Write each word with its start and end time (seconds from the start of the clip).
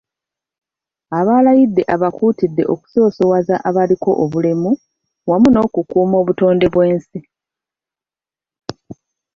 Abalayidde 1.19 1.83
abakuutidde 1.95 2.63
okusoosowaza 2.73 3.55
abaliko 3.67 4.09
obulemu 4.23 4.71
wamu 5.29 5.47
n’okukuuma 5.51 6.15
obutonde 6.21 6.65
bw’ensi. 6.73 7.19